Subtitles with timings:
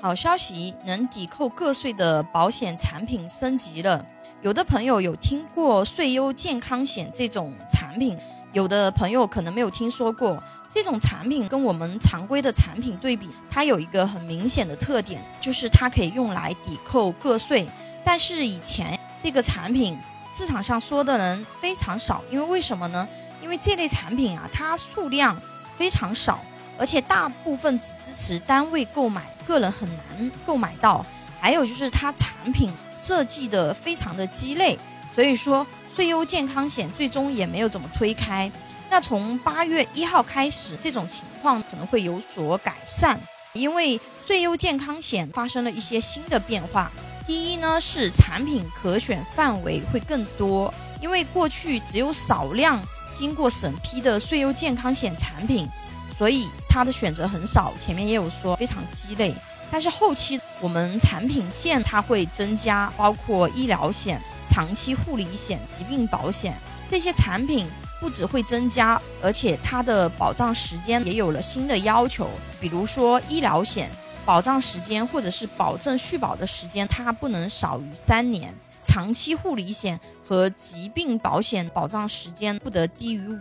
[0.00, 4.04] 好消息，能抵扣个税的保险产品升级了。
[4.42, 8.14] 有的朋友有听过税优健康险这种产品，
[8.52, 10.42] 有的朋友可能没有听说过。
[10.68, 17.66] 这种产品跟我们常规的产品对比，它有一个很明显的特点，就是它可以用来抵扣个税。
[18.04, 19.96] 但是以前这个产品
[20.36, 23.08] 市场上说的人非常少，因为为什么呢？
[23.40, 25.40] 因为这类产品啊，它数量
[25.76, 26.40] 非常少。
[26.78, 31.04] 而且大部分只支持单位购买，个人很难购买到。
[31.40, 32.70] 还有就是它产品
[33.02, 34.78] 设计的非常的鸡肋，
[35.14, 38.50] 所以说税优健康险最终也没有怎么推开。
[38.90, 43.20] 那从八月一号开始，这种情况可能会有所改善，
[43.52, 46.90] 因为税优健康险发生了一些新的变化。
[47.26, 52.82] 第一呢是产品可选范围会更多，因为过去只有少量
[53.18, 55.68] 经过审批的税优健康险产品。
[56.16, 59.34] 所以它的选择很少，前面也有说非常鸡肋。
[59.70, 66.54] 但是后期我们产品线它会增加，包括医疗险、长期护理险、疾病保险
[66.88, 67.66] 这些产品，
[68.00, 72.28] 不只会增加，而且它的保障时间也有了新的要求。
[72.60, 73.90] 比如说医疗险
[74.24, 78.50] 保障时间或者是保证续保的时间，它不能少于三年；
[78.84, 83.40] 长期护理险和疾病保险保障时间不得低于五。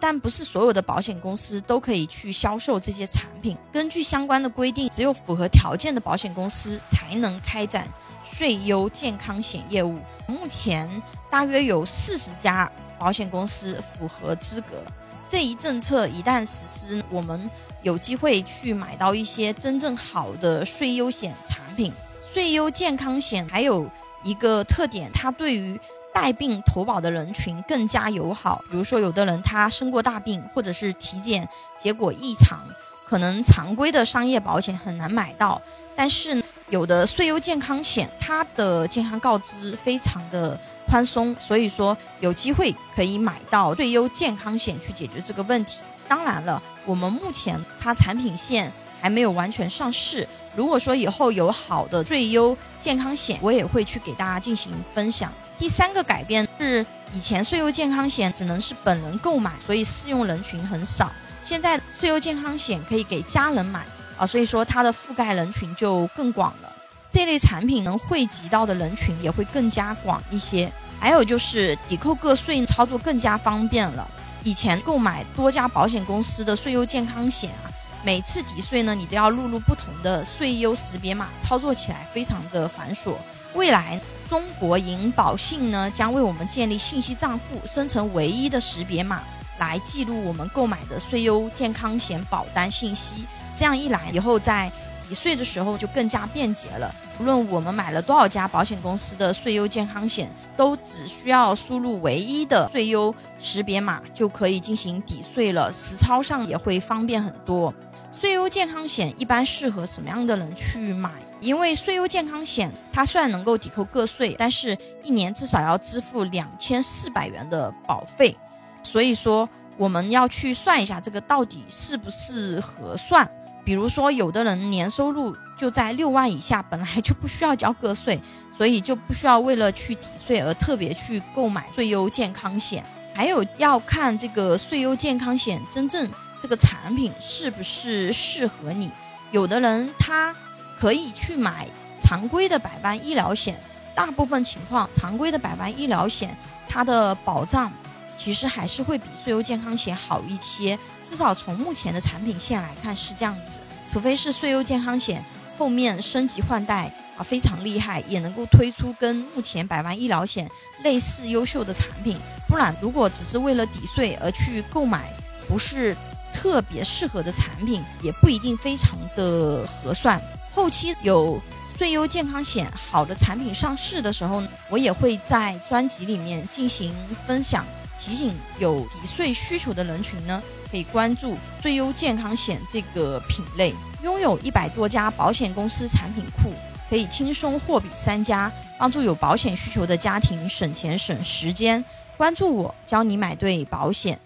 [0.00, 3.56] 但不是所有的保险公司都可以去销售这些产品。
[3.72, 7.88] 根据相关的规定，只有符合条件的保险公司才能开展
[8.24, 9.98] 税优健康险业务。
[10.26, 10.88] 目前
[11.30, 14.82] 大约有四十家保险公司符合资格。
[15.28, 17.50] 这一政策一旦实施，我们
[17.82, 21.92] 有机会去买到一些真正好的税优险产品。
[22.32, 23.86] 税优健康险还有
[24.22, 25.78] 一个特点，它对于
[26.12, 31.48] 带病投保的人群更加友好，比如说有的人他生过大病，或者是体检
[31.80, 32.60] 结果异常，
[33.06, 35.60] 可能常规的商业保险很难买到，
[35.94, 45.78] 但是有的税优健康险，它的健康告知非常的宽松，所以说有机会可以买到税优健康险去解决这个问题。
[46.08, 55.32] 当然了，我们目前它产品线还没有完全上市，如果说以后有好的最优健康险，我也会去给大家进行分享。
[55.58, 61.10] 第三个改变是，以前税优健康险只能是本人购买，所以适用人群很少。
[61.44, 63.86] 现在税优健康险可以给家人买
[64.16, 66.72] 啊，所以说它的覆盖人群就更广了。
[67.10, 70.70] 这类产品能惠及到的人群也会更加广一些。
[71.00, 74.06] 还有就是抵扣个税操作更加方便了。
[74.44, 77.70] 以前购买多家保险公司的税优健康险啊，
[78.04, 83.14] 每次抵税呢，你都要录入不同的税优识别码，操作起来非常的繁琐。
[83.54, 84.00] 未来。
[84.28, 89.22] 中国银保信呢将为我们建立信息账户，生成唯一的识别码，
[89.58, 93.24] 来记录我们购买的税优健康险保单信息。
[93.56, 94.70] 这样一来，以后在
[95.08, 96.94] 抵税的时候就更加便捷了。
[97.18, 107.72] 无论我们买了多少家保险公司的税优健康险，都只需要输入唯一的税优识别码就可以进行抵税了，实操上也会方便很多。
[108.20, 111.10] 税优健康险一般适合什么样的人去买？
[111.40, 118.36] 因为税优健康险它虽然能够抵扣个税，但是一年至少要支付两千四百元的保费，
[118.82, 123.28] 所以说我们要去算一下这个到底是不是合算。
[123.64, 128.18] 比如说，有的人年收入就在六万以下，本来就不需要交个税，
[128.56, 132.84] 所以就不需要为了去抵税而特别去购买税优健康险。
[133.14, 136.08] 还有要看这个税优健康险真正
[136.40, 138.90] 这个产品是不是适合你，
[139.30, 140.34] 有的人他。
[140.80, 141.66] 可以去买
[142.00, 143.60] 常规的百万医疗险，
[143.96, 146.32] 大部分情况，常规的百万医疗险
[146.68, 147.72] 它的保障
[148.16, 153.58] 其实还是会比税优健康险好一些，至少从目前的产品线来看是这样子。
[153.92, 155.20] 除非是税优健康险
[155.58, 160.48] 后面升级换代啊非常厉害，也能够推出跟目前百万医疗险
[160.84, 162.16] 类似优秀的产品，
[162.46, 165.10] 不然如果只是为了抵税而去购买
[165.48, 165.96] 不是
[166.32, 170.20] 特别适合的产品，也不一定非常的合算。
[170.54, 171.40] 后期有
[171.76, 176.92] 税优健康险好的产品上市的时候，我也会在专辑里面进行
[177.26, 177.64] 分享，
[178.00, 183.74] 提醒有抵税需求的人群呢，可以关注税优健康险这个品类。
[184.02, 186.52] 拥有一百多家保险公司产品库，
[186.88, 191.84] 可以轻松货比三家，帮助有保险需求的家庭省钱省时间。
[192.16, 194.18] 关注我，教你买对保险。